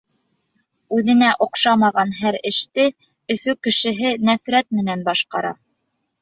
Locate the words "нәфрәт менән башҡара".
4.31-5.55